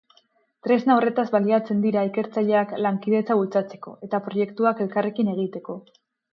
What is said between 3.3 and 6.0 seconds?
bultzatzeko eta proiektuak elkarrekin egiteko.